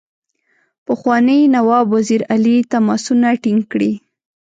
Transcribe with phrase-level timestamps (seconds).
[0.85, 3.91] پخواني نواب وزیر علي تماسونه ټینګ کړي.